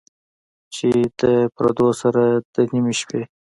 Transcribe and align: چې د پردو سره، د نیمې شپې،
چې 0.75 0.89
د 1.19 1.21
پردو 1.55 1.87
سره، 2.01 2.23
د 2.53 2.55
نیمې 2.71 2.93
شپې، 2.99 3.21